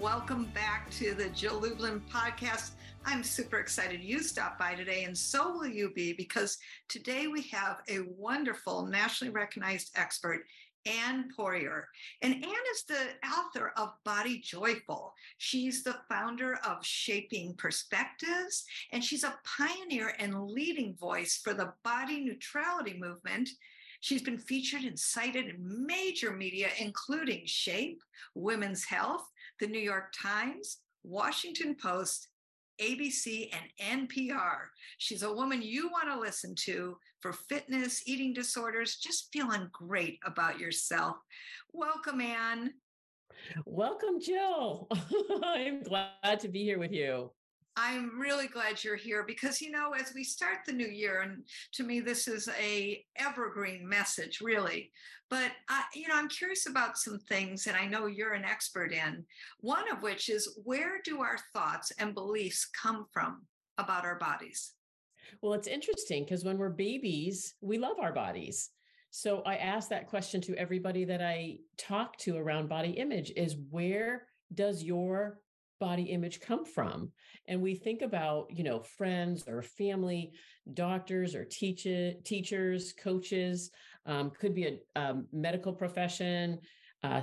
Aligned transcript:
welcome 0.00 0.46
back 0.54 0.88
to 0.90 1.12
the 1.12 1.28
Jill 1.28 1.60
Lublin 1.60 2.00
podcast. 2.10 2.70
I'm 3.04 3.22
super 3.22 3.58
excited 3.58 4.02
you 4.02 4.20
stopped 4.20 4.58
by 4.58 4.74
today, 4.74 5.04
and 5.04 5.16
so 5.16 5.52
will 5.52 5.66
you 5.66 5.92
be 5.92 6.14
because 6.14 6.56
today 6.88 7.26
we 7.26 7.42
have 7.52 7.82
a 7.86 7.98
wonderful, 8.16 8.86
nationally 8.86 9.30
recognized 9.30 9.90
expert 9.96 10.46
Anne 10.86 11.28
Poirier. 11.36 11.86
And 12.22 12.32
Anne 12.32 12.66
is 12.72 12.84
the 12.88 13.28
author 13.28 13.72
of 13.76 13.90
Body 14.06 14.40
Joyful. 14.42 15.12
She's 15.36 15.84
the 15.84 15.96
founder 16.08 16.58
of 16.66 16.78
Shaping 16.82 17.54
Perspectives, 17.58 18.64
and 18.92 19.04
she's 19.04 19.24
a 19.24 19.38
pioneer 19.44 20.14
and 20.18 20.46
leading 20.46 20.96
voice 20.96 21.38
for 21.44 21.52
the 21.52 21.74
body 21.84 22.24
neutrality 22.24 22.96
movement. 22.98 23.50
She's 24.00 24.22
been 24.22 24.38
featured 24.38 24.84
and 24.84 24.98
cited 24.98 25.46
in 25.46 25.86
major 25.86 26.30
media, 26.30 26.68
including 26.78 27.42
Shape, 27.44 28.00
Women's 28.34 28.86
Health, 28.86 29.26
the 29.60 29.66
New 29.66 29.78
York 29.78 30.12
Times, 30.12 30.78
Washington 31.04 31.76
Post, 31.80 32.28
ABC, 32.80 33.50
and 33.52 34.08
NPR. 34.08 34.68
She's 34.98 35.22
a 35.22 35.32
woman 35.32 35.60
you 35.60 35.90
want 35.90 36.08
to 36.08 36.18
listen 36.18 36.54
to 36.64 36.96
for 37.20 37.34
fitness, 37.34 38.02
eating 38.06 38.32
disorders, 38.32 38.96
just 38.96 39.28
feeling 39.32 39.68
great 39.70 40.18
about 40.24 40.58
yourself. 40.58 41.16
Welcome, 41.74 42.22
Anne. 42.22 42.72
Welcome, 43.66 44.20
Jill. 44.20 44.88
I'm 45.44 45.82
glad 45.82 46.40
to 46.40 46.48
be 46.48 46.64
here 46.64 46.78
with 46.78 46.92
you. 46.92 47.30
I'm 47.76 48.18
really 48.18 48.48
glad 48.48 48.82
you're 48.82 48.96
here 48.96 49.24
because 49.26 49.60
you 49.60 49.70
know 49.70 49.92
as 49.92 50.12
we 50.14 50.24
start 50.24 50.58
the 50.66 50.72
new 50.72 50.88
year 50.88 51.20
and 51.20 51.44
to 51.74 51.84
me 51.84 52.00
this 52.00 52.26
is 52.26 52.48
a 52.60 53.04
evergreen 53.16 53.88
message 53.88 54.40
really. 54.40 54.90
But 55.28 55.52
I, 55.68 55.84
you 55.94 56.08
know 56.08 56.16
I'm 56.16 56.28
curious 56.28 56.66
about 56.66 56.98
some 56.98 57.18
things 57.28 57.66
and 57.66 57.76
I 57.76 57.86
know 57.86 58.06
you're 58.06 58.34
an 58.34 58.44
expert 58.44 58.92
in 58.92 59.24
one 59.60 59.90
of 59.90 60.02
which 60.02 60.28
is 60.28 60.58
where 60.64 61.00
do 61.04 61.20
our 61.20 61.38
thoughts 61.52 61.92
and 61.98 62.14
beliefs 62.14 62.68
come 62.82 63.06
from 63.12 63.42
about 63.78 64.04
our 64.04 64.18
bodies? 64.18 64.72
Well 65.40 65.54
it's 65.54 65.68
interesting 65.68 66.24
because 66.24 66.44
when 66.44 66.58
we're 66.58 66.70
babies 66.70 67.54
we 67.60 67.78
love 67.78 67.98
our 68.00 68.12
bodies. 68.12 68.70
So 69.12 69.42
I 69.44 69.56
ask 69.56 69.88
that 69.88 70.06
question 70.06 70.40
to 70.42 70.54
everybody 70.56 71.04
that 71.04 71.20
I 71.20 71.58
talk 71.76 72.16
to 72.18 72.36
around 72.36 72.68
body 72.68 72.90
image 72.90 73.32
is 73.36 73.56
where 73.70 74.26
does 74.54 74.82
your 74.82 75.40
body 75.80 76.04
image 76.04 76.40
come 76.40 76.64
from 76.64 77.10
and 77.48 77.60
we 77.60 77.74
think 77.74 78.02
about 78.02 78.46
you 78.50 78.62
know 78.62 78.80
friends 78.80 79.48
or 79.48 79.62
family 79.62 80.30
doctors 80.74 81.34
or 81.34 81.44
teach 81.44 81.86
teachers 82.24 82.92
coaches 82.92 83.70
um, 84.06 84.30
could 84.30 84.54
be 84.54 84.66
a 84.66 85.00
um, 85.00 85.26
medical 85.32 85.72
profession 85.72 86.58
uh, 87.02 87.22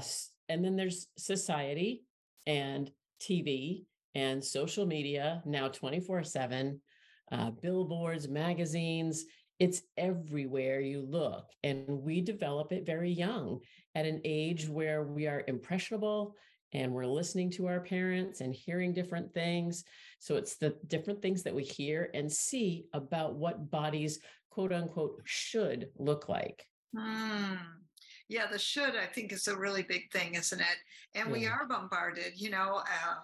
and 0.50 0.66
then 0.66 0.76
there's 0.76 1.08
society 1.18 2.04
and 2.48 2.92
tv 3.22 3.86
and 4.16 4.44
social 4.44 4.86
media 4.86 5.42
now 5.46 5.68
24 5.68 6.24
7 6.24 6.82
uh, 7.32 7.52
billboards 7.62 8.28
magazines 8.28 9.26
it's 9.60 9.82
everywhere 9.98 10.80
you 10.82 11.02
look 11.02 11.46
and 11.64 11.88
we 11.88 12.22
develop 12.22 12.72
it 12.72 12.86
very 12.86 13.12
young 13.12 13.60
at 13.96 14.06
an 14.06 14.22
age 14.24 14.68
where 14.68 15.04
we 15.04 15.28
are 15.28 15.44
impressionable 15.48 16.36
and 16.74 16.92
we're 16.92 17.06
listening 17.06 17.50
to 17.52 17.68
our 17.68 17.80
parents 17.80 18.42
and 18.42 18.54
hearing 18.54 18.94
different 18.94 19.34
things. 19.34 19.84
So 20.20 20.36
it's 20.36 20.56
the 20.56 20.76
different 20.88 21.22
things 21.22 21.44
that 21.44 21.56
we 21.56 21.64
hear 21.64 22.10
and 22.14 22.32
see 22.32 22.86
about 22.94 23.36
what 23.36 23.72
bodies, 23.72 24.20
quote 24.50 24.74
unquote, 24.74 25.22
should 25.24 25.90
look 25.98 26.30
like. 26.30 26.66
Mm. 26.96 27.58
Yeah, 28.30 28.48
the 28.52 28.60
should, 28.60 28.96
I 28.96 29.06
think, 29.06 29.32
is 29.32 29.48
a 29.48 29.58
really 29.58 29.84
big 29.84 30.12
thing, 30.12 30.36
isn't 30.36 30.60
it? 30.60 30.78
And 31.16 31.32
we 31.32 31.46
are 31.46 31.66
bombarded, 31.66 32.34
you 32.36 32.50
know, 32.50 32.82
uh, 32.82 33.16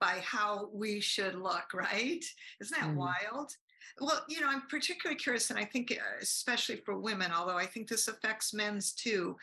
by 0.00 0.20
how 0.24 0.68
we 0.72 1.00
should 1.00 1.36
look, 1.36 1.72
right? 1.72 2.24
Isn't 2.60 2.80
that 2.80 2.90
mm. 2.90 2.96
wild? 2.96 3.52
Well, 4.00 4.24
you 4.28 4.40
know, 4.40 4.48
I'm 4.48 4.62
particularly 4.68 5.18
curious, 5.18 5.50
and 5.50 5.58
I 5.58 5.64
think 5.64 5.92
uh, 5.92 6.18
especially 6.20 6.76
for 6.84 6.98
women, 6.98 7.32
although 7.32 7.56
I 7.56 7.66
think 7.66 7.88
this 7.88 8.08
affects 8.08 8.54
men's 8.54 8.92
too 8.92 9.36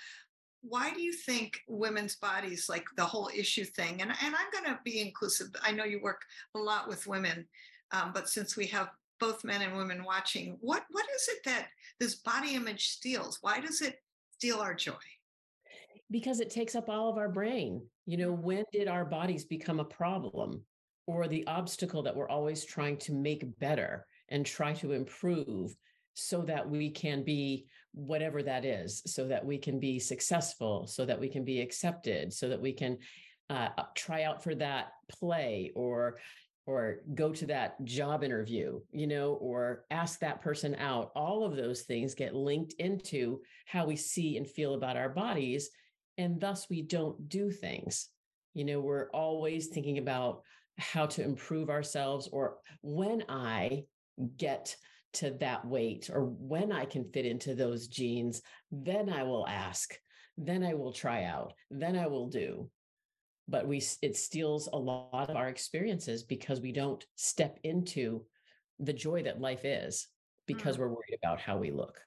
why 0.68 0.92
do 0.94 1.02
you 1.02 1.14
think 1.14 1.60
women's 1.68 2.16
bodies 2.16 2.68
like 2.70 2.86
the 2.98 3.06
whole 3.06 3.30
issue 3.36 3.64
thing 3.64 4.02
and, 4.02 4.12
and 4.24 4.36
i'm 4.36 4.52
going 4.52 4.66
to 4.66 4.80
be 4.84 5.00
inclusive 5.00 5.48
i 5.64 5.72
know 5.72 5.84
you 5.84 6.02
work 6.02 6.22
a 6.56 6.60
lot 6.60 6.88
with 6.88 7.08
women 7.08 7.46
um, 7.92 8.12
but 8.14 8.30
since 8.30 8.58
we 8.58 8.66
have 8.68 8.90
both 9.20 9.44
men 9.44 9.62
and 9.62 9.76
women 9.76 10.04
watching 10.04 10.58
what 10.62 10.84
what 10.92 11.06
is 11.16 11.28
it 11.30 11.40
that 11.46 11.68
this 12.00 12.16
body 12.16 12.56
image 12.56 12.90
steals? 12.90 13.40
Why 13.42 13.60
does 13.60 13.82
it 13.82 14.02
steal 14.38 14.60
our 14.60 14.74
joy? 14.74 14.94
Because 16.12 16.40
it 16.40 16.50
takes 16.50 16.76
up 16.76 16.90
all 16.90 17.10
of 17.10 17.18
our 17.18 17.30
brain. 17.30 17.82
You 18.06 18.18
know 18.18 18.32
when 18.32 18.64
did 18.72 18.88
our 18.88 19.06
bodies 19.06 19.46
become 19.46 19.80
a 19.80 19.86
problem 19.86 20.64
or 21.08 21.28
the 21.28 21.46
obstacle 21.48 22.04
that 22.04 22.16
we're 22.16 22.30
always 22.30 22.66
trying 22.66 22.98
to 22.98 23.14
make 23.14 23.60
better 23.60 24.06
and 24.30 24.46
try 24.46 24.74
to 24.74 24.92
improve 24.92 25.76
so 26.16 26.42
that 26.44 26.68
we 26.68 26.90
can 26.90 27.24
be 27.24 27.68
whatever 27.96 28.44
that 28.44 28.66
is, 28.66 29.02
so 29.08 29.28
that 29.28 29.44
we 29.44 29.58
can 29.58 29.80
be 29.80 29.98
successful, 30.00 30.86
so 30.86 31.06
that 31.06 31.20
we 31.20 31.30
can 31.30 31.44
be 31.44 31.62
accepted, 31.62 32.32
so 32.32 32.50
that 32.50 32.62
we 32.62 32.74
can 32.74 32.98
uh, 33.50 33.70
try 33.96 34.24
out 34.24 34.44
for 34.44 34.54
that 34.56 34.90
play 35.10 35.72
or 35.76 36.20
or 36.68 37.02
go 37.14 37.32
to 37.32 37.46
that 37.46 37.84
job 37.86 38.24
interview, 38.24 38.80
you 38.92 39.06
know, 39.06 39.34
or 39.34 39.86
ask 39.92 40.20
that 40.20 40.42
person 40.42 40.74
out. 40.76 41.12
All 41.16 41.44
of 41.44 41.56
those 41.56 41.84
things 41.84 42.16
get 42.16 42.34
linked 42.34 42.74
into 42.80 43.42
how 43.66 43.86
we 43.86 43.96
see 43.96 44.38
and 44.38 44.50
feel 44.50 44.74
about 44.74 44.98
our 44.98 45.10
bodies. 45.10 45.70
And 46.18 46.40
thus 46.40 46.68
we 46.68 46.82
don't 46.82 47.30
do 47.30 47.52
things. 47.52 48.10
You 48.56 48.66
know, 48.66 48.80
we're 48.80 49.10
always 49.12 49.68
thinking 49.68 50.00
about 50.00 50.42
how 50.80 51.06
to 51.06 51.24
improve 51.24 51.70
ourselves 51.70 52.28
or 52.32 52.58
when 52.82 53.26
I 53.30 53.84
get 54.38 54.76
to 55.16 55.32
that 55.40 55.66
weight 55.66 56.10
or 56.12 56.26
when 56.26 56.72
I 56.72 56.86
can 56.86 57.06
fit 57.12 57.26
into 57.26 57.56
those 57.56 57.88
jeans, 57.88 58.42
then 58.72 59.10
I 59.10 59.24
will 59.24 59.48
ask, 59.48 59.98
then 60.38 60.64
I 60.64 60.74
will 60.74 60.94
try 60.94 61.24
out, 61.24 61.54
then 61.70 61.96
I 61.96 62.08
will 62.08 62.28
do. 62.28 62.70
But 63.48 63.68
we 63.68 63.84
it 64.02 64.16
steals 64.16 64.68
a 64.72 64.78
lot 64.78 65.30
of 65.30 65.36
our 65.36 65.48
experiences 65.48 66.24
because 66.24 66.62
we 66.62 66.72
don't 66.72 67.06
step 67.16 67.60
into 67.64 68.26
the 68.80 68.94
joy 68.94 69.24
that 69.24 69.40
life 69.40 69.66
is 69.66 70.08
because 70.48 70.78
mm. 70.78 70.80
we're 70.80 70.90
worried 70.90 71.20
about 71.22 71.40
how 71.40 71.58
we 71.58 71.72
look. 71.72 72.00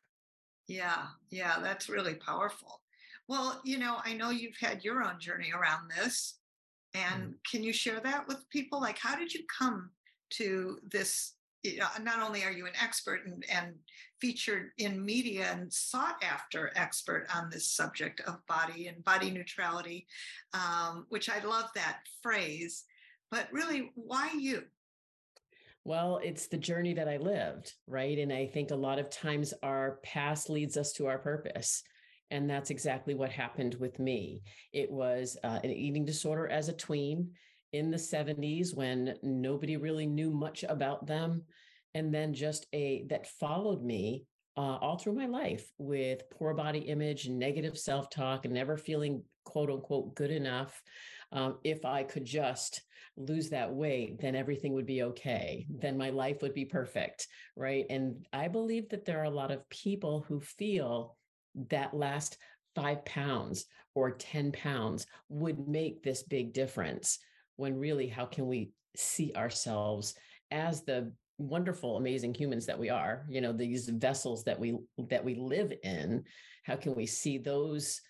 Yeah, 0.67 1.07
yeah, 1.31 1.61
that's 1.63 1.89
really 1.89 2.15
powerful. 2.15 2.83
Well, 3.29 3.61
you 3.65 3.79
know, 3.79 3.99
I 4.05 4.15
know 4.15 4.31
you've 4.31 4.57
had 4.61 4.85
your 4.85 5.03
own 5.03 5.21
journey 5.21 5.53
around 5.53 5.91
this. 5.97 6.39
And 6.95 7.23
mm. 7.23 7.35
can 7.51 7.63
you 7.63 7.73
share 7.73 8.01
that 8.01 8.27
with 8.27 8.49
people? 8.51 8.81
Like, 8.81 8.99
how 8.99 9.17
did 9.17 9.33
you 9.33 9.45
come 9.59 9.91
to 10.31 10.79
this 10.91 11.35
not 12.03 12.23
only 12.23 12.45
are 12.45 12.53
you 12.53 12.67
an 12.67 12.73
expert 12.81 13.27
and, 13.27 13.45
and, 13.53 13.75
featured 14.21 14.71
in 14.79 15.05
media 15.05 15.47
and 15.53 15.73
sought 15.73 16.21
after 16.25 16.73
expert 16.75 17.25
on 17.33 17.49
this 17.51 17.71
subject 17.71 18.21
of 18.27 18.45
body 18.49 18.89
and 18.89 19.05
body 19.05 19.31
neutrality, 19.31 20.09
um, 20.55 21.07
which 21.09 21.31
I 21.31 21.39
love 21.45 21.67
that 21.77 22.01
phrase, 22.21 22.83
but 23.31 23.47
really, 23.53 23.93
why 23.95 24.31
you? 24.37 24.65
Well, 25.85 26.21
it's 26.23 26.49
the 26.49 26.59
journey 26.59 26.95
that 26.95 27.09
I 27.09 27.19
lived, 27.19 27.75
right? 27.87 28.19
And 28.19 28.33
I 28.33 28.47
think 28.47 28.71
a 28.71 28.77
lot 28.77 28.99
of 28.99 29.09
times 29.09 29.55
our 29.63 30.01
past 30.03 30.51
leads 30.51 30.77
us 30.77 30.93
to 30.95 31.07
our 31.07 31.19
purpose. 31.19 31.83
And 32.31 32.49
that's 32.49 32.71
exactly 32.71 33.15
what 33.15 33.31
happened 33.31 33.75
with 33.77 33.99
me. 33.99 34.43
It 34.73 34.91
was 34.91 35.39
uh, 35.45 35.61
an 35.65 35.71
eating 35.71 36.05
disorder 36.05 36.47
as 36.49 36.69
a 36.69 36.75
tween 36.75 37.31
in 37.73 37.91
the 37.91 37.97
70s 37.97 38.75
when 38.75 39.15
nobody 39.23 39.77
really 39.77 40.07
knew 40.07 40.31
much 40.31 40.65
about 40.69 41.07
them. 41.07 41.43
And 41.95 42.13
then 42.13 42.35
just 42.35 42.67
a 42.73 43.05
that 43.09 43.27
followed 43.27 43.83
me 43.83 44.25
uh, 44.59 44.77
all 44.81 44.99
through 44.99 45.15
my 45.15 45.27
life 45.27 45.71
with 45.79 46.29
poor 46.31 46.53
body 46.53 46.81
image 46.81 47.29
negative 47.29 47.79
self-talk 47.79 48.45
and 48.45 48.53
never 48.53 48.77
feeling 48.77 49.23
quote 49.45 49.71
unquote 49.71 50.17
good 50.17 50.33
enough 50.33 50.83
um, 51.31 51.59
if 51.63 51.85
i 51.85 52.03
could 52.03 52.25
just 52.25 52.83
lose 53.17 53.49
that 53.51 53.73
weight 53.73 54.21
then 54.21 54.35
everything 54.35 54.73
would 54.73 54.85
be 54.85 55.05
okay 55.05 55.65
then 55.71 55.97
my 55.97 56.11
life 56.11 56.43
would 56.43 56.55
be 56.55 56.65
perfect 56.65 57.29
right? 57.55 57.87
And 57.89 58.27
i 58.33 58.49
believe 58.49 58.89
that 58.89 59.05
there 59.05 59.21
are 59.21 59.25
a 59.25 59.31
lot 59.31 59.53
of 59.53 59.69
people 59.71 60.25
who 60.27 60.41
feel 60.41 61.17
that 61.71 61.95
last 61.95 62.37
five 62.75 63.05
pounds 63.05 63.65
or 63.95 64.11
10 64.11 64.53
pounds 64.53 65.07
would 65.29 65.69
make 65.69 66.03
this 66.03 66.25
big 66.25 66.53
difference 66.53 67.19
when 67.59 67.77
really 67.77 68.07
how 68.07 68.25
can 68.25 68.47
we 68.47 68.71
see 68.97 69.33
ourselves 69.37 70.15
as 70.51 70.83
the 70.85 71.13
wonderful 71.37 71.99
amazing 71.99 72.33
humans 72.33 72.67
that 72.67 72.79
we 72.79 72.89
are 72.89 73.27
you 73.29 73.41
know 73.41 73.53
these 73.53 73.89
vessels 73.89 74.43
that 74.45 74.59
we 74.59 74.77
that 75.09 75.25
we 75.25 75.35
live 75.35 75.73
in 75.85 76.25
how 76.65 76.75
can 76.75 76.95
we 76.95 77.07
see 77.07 77.39
those 77.39 78.01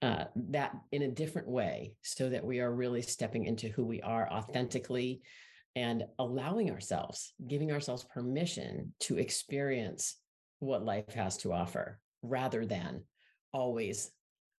uh, 0.00 0.24
that 0.34 0.72
in 0.90 1.02
a 1.02 1.10
different 1.10 1.46
way 1.46 1.94
so 2.02 2.28
that 2.28 2.44
we 2.44 2.58
are 2.58 2.74
really 2.74 3.02
stepping 3.02 3.44
into 3.44 3.68
who 3.68 3.84
we 3.84 4.00
are 4.00 4.28
authentically 4.32 5.22
and 5.76 6.04
allowing 6.18 6.70
ourselves 6.70 7.34
giving 7.46 7.70
ourselves 7.70 8.04
permission 8.12 8.92
to 8.98 9.18
experience 9.18 10.16
what 10.58 10.84
life 10.84 11.12
has 11.14 11.36
to 11.36 11.52
offer 11.52 12.00
rather 12.22 12.66
than 12.66 13.02
always 13.52 14.10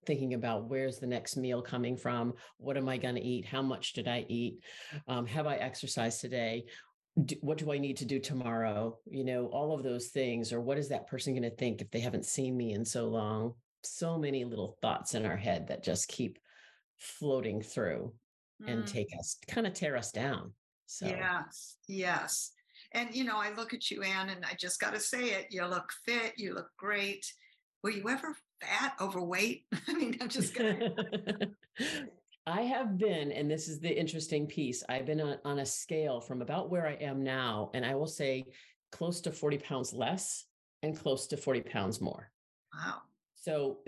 thinking 0.05 0.33
about 0.33 0.69
where's 0.69 0.99
the 0.99 1.07
next 1.07 1.37
meal 1.37 1.61
coming 1.61 1.97
from? 1.97 2.33
What 2.57 2.77
am 2.77 2.89
i 2.89 2.97
going 2.97 3.15
to 3.15 3.21
eat? 3.21 3.45
How 3.45 3.61
much 3.61 3.93
did 3.93 4.07
i 4.07 4.25
eat? 4.27 4.59
Um, 5.07 5.25
have 5.25 5.47
i 5.47 5.55
exercised 5.55 6.21
today? 6.21 6.65
Do, 7.25 7.35
what 7.41 7.57
do 7.57 7.71
i 7.71 7.77
need 7.77 7.97
to 7.97 8.05
do 8.05 8.19
tomorrow? 8.19 8.97
You 9.05 9.23
know 9.23 9.47
all 9.47 9.73
of 9.73 9.83
those 9.83 10.07
things 10.07 10.51
or 10.53 10.61
what 10.61 10.77
is 10.77 10.89
that 10.89 11.07
person 11.07 11.33
going 11.33 11.43
to 11.49 11.55
think 11.55 11.81
if 11.81 11.91
they 11.91 11.99
haven't 11.99 12.25
seen 12.25 12.55
me 12.57 12.73
in 12.73 12.85
so 12.85 13.07
long? 13.07 13.53
So 13.83 14.17
many 14.17 14.45
little 14.45 14.77
thoughts 14.81 15.13
in 15.13 15.25
our 15.25 15.35
head 15.35 15.67
that 15.67 15.83
just 15.83 16.07
keep 16.07 16.39
floating 16.97 17.61
through 17.61 18.13
mm. 18.61 18.71
and 18.71 18.87
take 18.87 19.09
us 19.19 19.37
kind 19.47 19.67
of 19.67 19.73
tear 19.73 19.97
us 19.97 20.11
down 20.11 20.53
so. 20.85 21.05
Yes 21.05 21.77
yes 21.87 22.51
and 22.93 23.13
you 23.13 23.23
know 23.23 23.37
i 23.37 23.53
look 23.53 23.73
at 23.73 23.89
you 23.91 24.01
anne 24.01 24.29
and 24.29 24.45
i 24.45 24.55
just 24.59 24.79
got 24.79 24.93
to 24.93 24.99
say 24.99 25.31
it 25.31 25.47
you 25.49 25.65
look 25.65 25.91
fit 26.05 26.33
you 26.37 26.53
look 26.53 26.69
great 26.77 27.25
were 27.83 27.91
you 27.91 28.09
ever 28.09 28.35
fat, 28.61 28.95
overweight? 28.99 29.65
I 29.87 29.93
mean, 29.93 30.17
I'm 30.21 30.29
just 30.29 30.55
gonna. 30.55 30.91
I 32.47 32.61
have 32.61 32.97
been, 32.97 33.31
and 33.31 33.49
this 33.49 33.67
is 33.67 33.79
the 33.79 33.97
interesting 33.97 34.47
piece. 34.47 34.83
I've 34.89 35.05
been 35.05 35.21
on, 35.21 35.37
on 35.45 35.59
a 35.59 35.65
scale 35.65 36.19
from 36.19 36.41
about 36.41 36.69
where 36.69 36.87
I 36.87 36.93
am 36.93 37.23
now, 37.23 37.71
and 37.73 37.85
I 37.85 37.95
will 37.95 38.07
say 38.07 38.45
close 38.91 39.21
to 39.21 39.31
40 39.31 39.59
pounds 39.59 39.93
less 39.93 40.45
and 40.81 40.97
close 40.97 41.27
to 41.27 41.37
40 41.37 41.61
pounds 41.61 42.01
more. 42.01 42.29
Wow. 42.73 42.97
So 43.35 43.79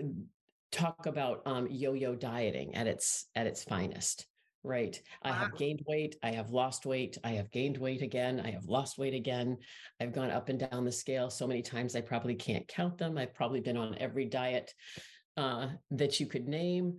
talk 0.72 1.06
about 1.06 1.42
um, 1.46 1.68
yo-yo 1.70 2.14
dieting 2.14 2.74
at 2.74 2.86
its 2.86 3.26
at 3.34 3.46
its 3.46 3.62
finest 3.62 4.26
right? 4.66 5.00
Wow. 5.24 5.30
i 5.30 5.34
have 5.34 5.56
gained 5.56 5.80
weight 5.86 6.16
i 6.22 6.30
have 6.30 6.50
lost 6.50 6.86
weight 6.86 7.16
i 7.24 7.30
have 7.30 7.50
gained 7.50 7.78
weight 7.78 8.02
again 8.02 8.40
i 8.44 8.50
have 8.50 8.66
lost 8.66 8.98
weight 8.98 9.14
again. 9.14 9.56
I've 10.00 10.12
gone 10.12 10.30
up 10.30 10.48
and 10.48 10.58
down 10.58 10.84
the 10.84 10.92
scale 10.92 11.30
so 11.30 11.46
many 11.46 11.62
times 11.62 11.96
i 11.96 12.00
probably 12.00 12.34
can't 12.34 12.68
count 12.68 12.98
them. 12.98 13.16
I've 13.16 13.34
probably 13.34 13.60
been 13.60 13.76
on 13.76 13.96
every 13.98 14.26
diet 14.26 14.74
uh, 15.36 15.68
that 15.90 16.18
you 16.20 16.26
could 16.26 16.48
name 16.48 16.96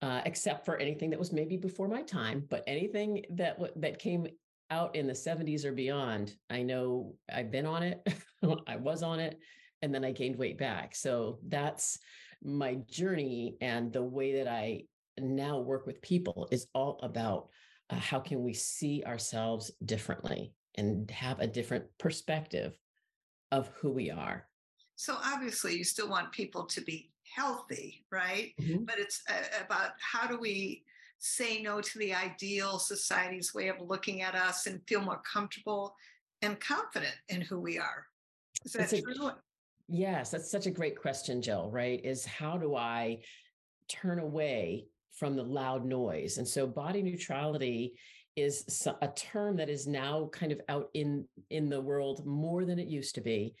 uh, 0.00 0.20
except 0.24 0.64
for 0.64 0.76
anything 0.76 1.10
that 1.10 1.18
was 1.18 1.32
maybe 1.32 1.56
before 1.56 1.88
my 1.88 2.02
time 2.02 2.44
but 2.48 2.64
anything 2.66 3.24
that 3.30 3.58
that 3.76 3.98
came 3.98 4.26
out 4.70 4.94
in 4.94 5.06
the 5.06 5.12
70s 5.14 5.64
or 5.64 5.72
beyond 5.72 6.34
i 6.50 6.62
know 6.62 7.14
i've 7.32 7.50
been 7.50 7.66
on 7.66 7.82
it 7.82 8.06
i 8.66 8.76
was 8.76 9.02
on 9.02 9.18
it 9.18 9.38
and 9.82 9.94
then 9.94 10.04
i 10.04 10.12
gained 10.12 10.36
weight 10.36 10.58
back. 10.58 10.94
So 10.94 11.38
that's 11.46 11.98
my 12.42 12.76
journey 12.88 13.56
and 13.60 13.92
the 13.92 14.02
way 14.02 14.36
that 14.36 14.48
i 14.48 14.82
now 15.22 15.58
work 15.58 15.86
with 15.86 16.02
people 16.02 16.48
is 16.50 16.66
all 16.74 16.98
about 17.02 17.48
uh, 17.90 17.96
how 17.96 18.20
can 18.20 18.42
we 18.42 18.52
see 18.52 19.02
ourselves 19.06 19.70
differently 19.84 20.52
and 20.76 21.10
have 21.10 21.40
a 21.40 21.46
different 21.46 21.84
perspective 21.98 22.78
of 23.50 23.68
who 23.80 23.90
we 23.90 24.10
are. 24.10 24.46
So 24.96 25.16
obviously, 25.24 25.76
you 25.76 25.84
still 25.84 26.08
want 26.08 26.32
people 26.32 26.64
to 26.66 26.80
be 26.80 27.10
healthy, 27.22 28.04
right? 28.10 28.52
Mm-hmm. 28.60 28.84
But 28.84 28.98
it's 28.98 29.22
uh, 29.28 29.64
about 29.64 29.92
how 30.00 30.26
do 30.26 30.38
we 30.38 30.84
say 31.18 31.62
no 31.62 31.80
to 31.80 31.98
the 31.98 32.14
ideal 32.14 32.78
society's 32.78 33.54
way 33.54 33.68
of 33.68 33.80
looking 33.80 34.22
at 34.22 34.34
us 34.34 34.66
and 34.66 34.80
feel 34.86 35.00
more 35.00 35.20
comfortable 35.30 35.94
and 36.42 36.60
confident 36.60 37.14
in 37.28 37.40
who 37.40 37.58
we 37.58 37.78
are. 37.78 38.06
Is 38.64 38.72
that 38.72 38.90
that's 38.90 39.02
true? 39.02 39.26
A, 39.26 39.36
yes, 39.88 40.30
that's 40.30 40.50
such 40.50 40.66
a 40.66 40.70
great 40.70 41.00
question, 41.00 41.42
Jill, 41.42 41.70
right? 41.70 42.00
Is 42.04 42.24
how 42.24 42.56
do 42.56 42.76
I 42.76 43.20
turn 43.88 44.18
away 44.18 44.86
from 45.12 45.36
the 45.36 45.42
loud 45.42 45.84
noise. 45.84 46.38
And 46.38 46.46
so 46.46 46.66
body 46.66 47.02
neutrality 47.02 47.94
is 48.38 48.86
a 49.02 49.08
term 49.08 49.56
that 49.56 49.68
is 49.68 49.86
now 49.86 50.28
kind 50.32 50.52
of 50.52 50.60
out 50.68 50.88
in 50.94 51.24
in 51.50 51.68
the 51.68 51.80
world 51.80 52.24
more 52.24 52.64
than 52.64 52.78
it 52.78 52.86
used 52.86 53.14
to 53.16 53.20
be 53.20 53.54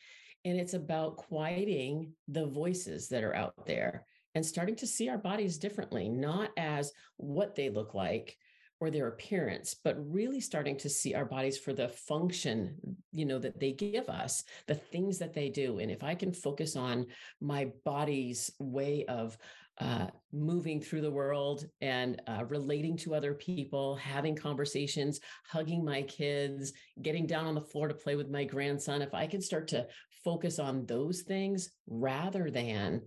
and 0.44 0.58
it's 0.58 0.74
about 0.74 1.16
quieting 1.16 2.12
the 2.28 2.46
voices 2.46 3.08
that 3.08 3.24
are 3.24 3.34
out 3.34 3.66
there 3.66 4.06
and 4.34 4.46
starting 4.46 4.76
to 4.76 4.86
see 4.86 5.08
our 5.08 5.18
bodies 5.18 5.58
differently 5.58 6.08
not 6.08 6.50
as 6.56 6.92
what 7.16 7.56
they 7.56 7.70
look 7.70 7.92
like 7.92 8.36
or 8.80 8.90
their 8.90 9.08
appearance 9.08 9.74
but 9.82 9.96
really 9.98 10.40
starting 10.40 10.76
to 10.76 10.88
see 10.88 11.12
our 11.12 11.24
bodies 11.24 11.58
for 11.58 11.72
the 11.72 11.88
function 11.88 12.76
you 13.10 13.24
know 13.24 13.40
that 13.40 13.58
they 13.58 13.72
give 13.72 14.08
us 14.08 14.44
the 14.68 14.76
things 14.76 15.18
that 15.18 15.34
they 15.34 15.48
do 15.48 15.80
and 15.80 15.90
if 15.90 16.04
i 16.04 16.14
can 16.14 16.32
focus 16.32 16.76
on 16.76 17.04
my 17.40 17.68
body's 17.84 18.52
way 18.60 19.04
of 19.06 19.36
uh, 19.80 20.06
moving 20.32 20.80
through 20.80 21.00
the 21.00 21.10
world 21.10 21.64
and 21.80 22.20
uh, 22.26 22.44
relating 22.48 22.96
to 22.96 23.14
other 23.14 23.34
people, 23.34 23.94
having 23.96 24.34
conversations, 24.34 25.20
hugging 25.46 25.84
my 25.84 26.02
kids, 26.02 26.72
getting 27.02 27.26
down 27.26 27.46
on 27.46 27.54
the 27.54 27.60
floor 27.60 27.88
to 27.88 27.94
play 27.94 28.16
with 28.16 28.28
my 28.30 28.44
grandson, 28.44 29.02
if 29.02 29.14
I 29.14 29.26
can 29.26 29.40
start 29.40 29.68
to 29.68 29.86
focus 30.24 30.58
on 30.58 30.84
those 30.86 31.22
things 31.22 31.70
rather 31.86 32.50
than 32.50 33.02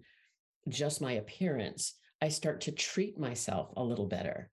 just 0.70 1.02
my 1.02 1.14
appearance, 1.14 1.96
I 2.22 2.30
start 2.30 2.62
to 2.62 2.72
treat 2.72 3.20
myself 3.20 3.74
a 3.76 3.84
little 3.84 4.08
better 4.08 4.50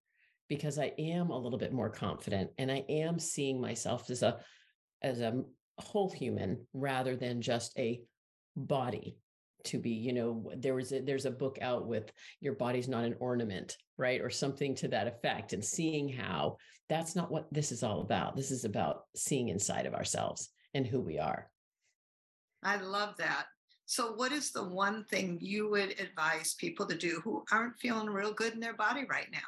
because 0.49 0.79
I 0.79 0.93
am 0.99 1.31
a 1.31 1.39
little 1.39 1.59
bit 1.59 1.73
more 1.73 1.91
confident 1.91 2.51
and 2.59 2.73
I 2.73 2.85
am 2.89 3.19
seeing 3.19 3.61
myself 3.61 4.11
as 4.11 4.23
a 4.23 4.41
as 5.03 5.21
a 5.21 5.45
whole 5.77 6.11
human 6.11 6.67
rather 6.73 7.15
than 7.15 7.41
just 7.41 7.79
a 7.79 8.01
body 8.57 9.17
to 9.69 9.79
be 9.79 9.91
you 9.91 10.13
know 10.13 10.51
there 10.57 10.75
was 10.75 10.93
a, 10.93 11.01
there's 11.01 11.27
a 11.27 11.31
book 11.31 11.59
out 11.63 11.87
with 11.87 12.13
your 12.41 12.55
body's 12.55 12.89
not 12.89 13.05
an 13.05 13.15
ornament 13.21 13.77
right 13.97 14.21
or 14.21 14.31
something 14.31 14.75
to 14.75 14.89
that 14.89 15.07
effect 15.07 15.53
and 15.53 15.65
seeing 15.65 16.09
how 16.09 16.57
that's 16.89 17.15
not 17.15 17.31
what 17.31 17.47
this 17.53 17.71
is 17.71 17.83
all 17.83 18.01
about. 18.01 18.35
This 18.35 18.51
is 18.51 18.65
about 18.65 19.05
seeing 19.15 19.49
inside 19.49 19.87
of 19.87 19.95
ourselves 19.95 20.51
and 20.75 20.87
who 20.87 21.01
we 21.01 21.19
are. 21.19 21.51
I 22.63 22.77
love 22.77 23.17
that. 23.19 23.47
So 23.87 24.15
what 24.15 24.33
is 24.33 24.53
the 24.53 24.65
one 24.65 25.05
thing 25.05 25.39
you 25.41 25.71
would 25.71 25.99
advise 26.01 26.55
people 26.55 26.87
to 26.87 26.97
do 26.97 27.21
who 27.25 27.45
aren't 27.53 27.79
feeling 27.79 28.09
real 28.09 28.33
good 28.33 28.53
in 28.53 28.61
their 28.61 28.75
body 28.75 29.05
right 29.09 29.29
now 29.33 29.39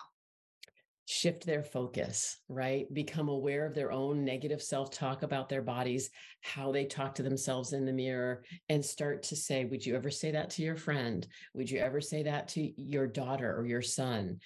shift 1.11 1.45
their 1.45 1.65
focus, 1.65 2.39
right? 2.49 2.87
Become 2.95 3.29
aware 3.29 3.67
of 3.67 3.75
their 3.75 3.91
own 3.91 4.25
negative 4.25 4.63
self 4.63 4.93
talk 4.93 5.25
about 5.25 5.49
their 5.49 5.61
bodies, 5.61 6.09
how 6.41 6.71
they 6.71 6.85
talk 6.85 7.17
to 7.17 7.25
themselves 7.25 7.73
in 7.73 7.85
the 7.85 7.93
mirror, 7.93 8.45
and 8.69 8.85
start 8.85 9.25
to 9.25 9.35
say, 9.35 9.65
Would 9.65 9.85
you 9.85 9.97
ever 9.97 10.09
say 10.09 10.31
that 10.31 10.51
to 10.51 10.63
your 10.63 10.77
friend? 10.77 11.27
Would 11.55 11.69
you 11.69 11.81
ever 11.81 12.01
say 12.01 12.23
that 12.23 12.47
to 12.51 12.81
your 12.81 13.09
daughter 13.09 13.53
or 13.59 13.67
your 13.67 13.83
son? 13.83 14.39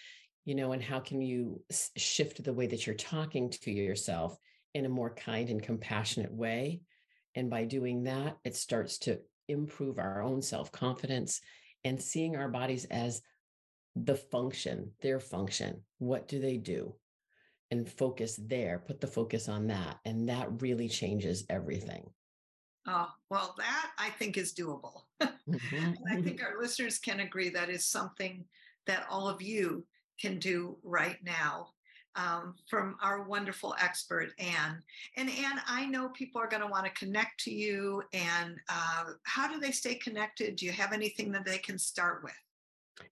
You 0.46 0.54
know, 0.54 0.72
and 0.72 0.82
how 0.82 1.00
can 1.00 1.20
you 1.20 1.62
shift 1.98 2.42
the 2.42 2.54
way 2.54 2.66
that 2.66 2.86
you're 2.86 2.96
talking 2.96 3.50
to 3.50 3.70
yourself 3.70 4.38
in 4.72 4.86
a 4.86 4.88
more 4.88 5.14
kind 5.14 5.50
and 5.50 5.62
compassionate 5.62 6.32
way? 6.32 6.80
And 7.34 7.50
by 7.50 7.64
doing 7.64 8.04
that, 8.04 8.38
it 8.42 8.56
starts 8.56 8.96
to 9.00 9.20
improve 9.48 9.98
our 9.98 10.22
own 10.22 10.40
self 10.40 10.72
confidence 10.72 11.42
and 11.84 12.00
seeing 12.00 12.36
our 12.36 12.48
bodies 12.48 12.86
as 12.86 13.20
the 13.96 14.16
function, 14.16 14.90
their 15.00 15.20
function. 15.20 15.82
What 15.98 16.28
do 16.28 16.40
they 16.40 16.56
do? 16.56 16.94
And 17.70 17.88
focus 17.88 18.38
there, 18.42 18.82
put 18.86 19.00
the 19.00 19.06
focus 19.06 19.48
on 19.48 19.66
that. 19.68 19.98
And 20.04 20.28
that 20.28 20.62
really 20.62 20.88
changes 20.88 21.44
everything. 21.48 22.08
Oh, 22.86 23.08
well, 23.30 23.54
that 23.56 23.90
I 23.98 24.10
think 24.10 24.36
is 24.36 24.54
doable. 24.54 25.02
Mm-hmm. 25.46 25.76
and 25.76 25.98
I 26.10 26.22
think 26.22 26.42
our 26.42 26.58
listeners 26.58 26.98
can 26.98 27.20
agree 27.20 27.50
that 27.50 27.68
is 27.68 27.84
something 27.84 28.46
that 28.86 29.04
all 29.10 29.28
of 29.28 29.42
you 29.42 29.84
can 30.18 30.38
do 30.38 30.78
right 30.82 31.18
now 31.22 31.68
um, 32.16 32.54
from 32.68 32.96
our 33.02 33.24
wonderful 33.24 33.74
expert, 33.80 34.30
Anne. 34.38 34.82
And 35.16 35.28
Anne, 35.28 35.60
I 35.66 35.86
know 35.86 36.08
people 36.10 36.40
are 36.40 36.48
going 36.48 36.62
to 36.62 36.68
want 36.68 36.86
to 36.86 36.92
connect 36.92 37.40
to 37.40 37.52
you. 37.52 38.02
And 38.12 38.56
uh, 38.68 39.04
how 39.24 39.52
do 39.52 39.58
they 39.58 39.72
stay 39.72 39.96
connected? 39.96 40.56
Do 40.56 40.66
you 40.66 40.72
have 40.72 40.92
anything 40.92 41.32
that 41.32 41.44
they 41.44 41.58
can 41.58 41.78
start 41.78 42.22
with? 42.22 42.32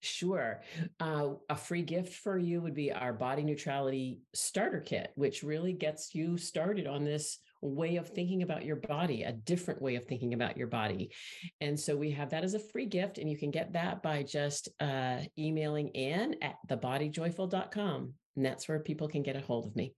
Sure. 0.00 0.62
Uh, 1.00 1.30
a 1.48 1.56
free 1.56 1.82
gift 1.82 2.14
for 2.14 2.38
you 2.38 2.60
would 2.60 2.74
be 2.74 2.92
our 2.92 3.12
body 3.12 3.42
neutrality 3.42 4.20
starter 4.34 4.80
kit, 4.80 5.12
which 5.14 5.42
really 5.42 5.72
gets 5.72 6.14
you 6.14 6.36
started 6.36 6.86
on 6.86 7.04
this 7.04 7.38
way 7.60 7.96
of 7.96 8.08
thinking 8.08 8.42
about 8.42 8.64
your 8.64 8.76
body, 8.76 9.22
a 9.22 9.32
different 9.32 9.80
way 9.80 9.94
of 9.96 10.04
thinking 10.04 10.34
about 10.34 10.56
your 10.56 10.66
body. 10.66 11.12
And 11.60 11.78
so 11.78 11.96
we 11.96 12.10
have 12.10 12.30
that 12.30 12.44
as 12.44 12.54
a 12.54 12.58
free 12.58 12.86
gift, 12.86 13.18
and 13.18 13.30
you 13.30 13.38
can 13.38 13.50
get 13.50 13.72
that 13.72 14.02
by 14.02 14.22
just 14.22 14.68
uh, 14.80 15.18
emailing 15.38 15.88
in 15.88 16.36
at 16.42 16.56
thebodyjoyful.com. 16.68 18.14
And 18.36 18.44
that's 18.44 18.68
where 18.68 18.80
people 18.80 19.08
can 19.08 19.22
get 19.22 19.36
a 19.36 19.40
hold 19.40 19.66
of 19.66 19.76
me. 19.76 19.94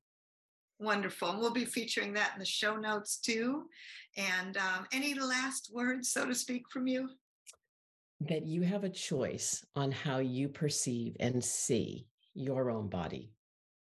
Wonderful. 0.81 1.31
And 1.31 1.41
we'll 1.41 1.53
be 1.53 1.65
featuring 1.65 2.13
that 2.15 2.33
in 2.35 2.41
the 2.41 2.45
show 2.45 2.77
notes 2.77 3.19
too. 3.19 3.65
And 4.17 4.57
um, 4.57 4.87
any 4.93 5.15
last 5.15 5.71
words, 5.73 6.11
so 6.11 6.27
to 6.27 6.35
speak, 6.35 6.65
from 6.71 6.87
you? 6.87 7.11
That 8.29 8.47
you 8.47 8.63
have 8.63 8.85
a 8.85 8.89
choice 8.89 9.65
on 9.75 9.91
how 9.91 10.19
you 10.19 10.49
perceive 10.49 11.17
and 11.21 11.45
see 11.45 12.07
your 12.35 12.71
own 12.71 12.89
body, 12.89 13.33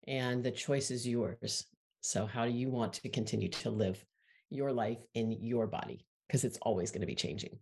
and 0.08 0.44
the 0.44 0.51
choice 0.51 0.91
is 0.91 1.08
yours. 1.08 1.65
So, 2.01 2.25
how 2.25 2.46
do 2.46 2.51
you 2.51 2.70
want 2.70 2.94
to 2.94 3.10
continue 3.10 3.50
to 3.50 3.70
live 3.70 4.03
your 4.50 4.72
life 4.72 5.00
in 5.13 5.32
your 5.32 5.67
body? 5.67 6.06
Because 6.27 6.44
it's 6.44 6.60
always 6.62 6.91
going 6.91 7.01
to 7.01 7.08
be 7.08 7.15
changing. 7.15 7.60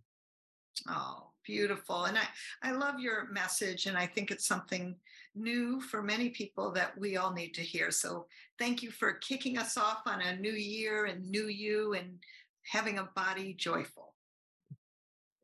Oh, 0.88 1.30
beautiful. 1.44 2.04
And 2.04 2.18
I, 2.18 2.26
I 2.62 2.72
love 2.72 3.00
your 3.00 3.28
message. 3.30 3.86
And 3.86 3.96
I 3.96 4.06
think 4.06 4.30
it's 4.30 4.46
something 4.46 4.96
new 5.34 5.80
for 5.80 6.02
many 6.02 6.30
people 6.30 6.72
that 6.72 6.98
we 6.98 7.16
all 7.16 7.32
need 7.32 7.54
to 7.54 7.62
hear. 7.62 7.90
So 7.90 8.26
thank 8.58 8.82
you 8.82 8.90
for 8.90 9.14
kicking 9.14 9.58
us 9.58 9.76
off 9.76 10.02
on 10.06 10.20
a 10.20 10.36
new 10.36 10.52
year 10.52 11.06
and 11.06 11.30
new 11.30 11.46
you 11.46 11.94
and 11.94 12.18
having 12.64 12.98
a 12.98 13.08
body 13.14 13.54
joyful. 13.54 14.05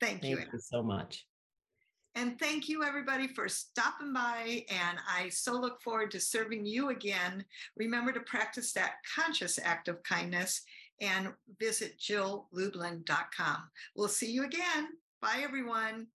Thank, 0.02 0.22
Thank 0.22 0.40
you. 0.40 0.46
you 0.52 0.58
so 0.58 0.82
much. 0.82 1.24
And 2.16 2.38
thank 2.38 2.68
you, 2.68 2.82
everybody, 2.82 3.28
for 3.28 3.48
stopping 3.48 4.12
by. 4.12 4.64
And 4.68 4.98
I 5.08 5.28
so 5.28 5.52
look 5.52 5.80
forward 5.80 6.10
to 6.10 6.20
serving 6.20 6.66
you 6.66 6.90
again. 6.90 7.44
Remember 7.76 8.12
to 8.12 8.20
practice 8.20 8.72
that 8.72 8.94
conscious 9.16 9.60
act 9.62 9.86
of 9.86 10.02
kindness 10.02 10.60
and 11.00 11.28
visit 11.60 11.98
jilllublin.com. 11.98 13.56
We'll 13.96 14.08
see 14.08 14.30
you 14.30 14.44
again. 14.44 14.88
Bye, 15.22 15.40
everyone. 15.42 16.08